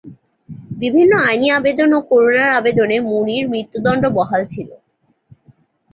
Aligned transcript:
বিভিন্ন 0.77 1.13
আইনি 1.27 1.47
আবেদন 1.51 1.89
ও 1.93 1.99
করুণার 2.09 2.49
আবেদনে 2.59 2.97
মুনির 3.09 3.45
মৃত্যুদণ্ড 3.49 4.03
বহাল 4.17 4.41
ছিল। 4.45 4.69